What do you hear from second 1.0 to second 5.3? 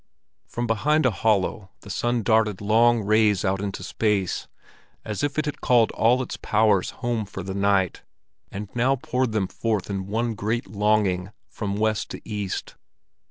a hollow the sun darted long rays out into space, as